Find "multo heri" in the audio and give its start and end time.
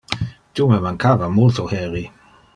1.37-2.05